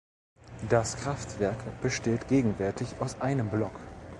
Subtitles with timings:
[0.67, 3.79] Das Kraftwerk besteht gegenwärtig aus einem Block.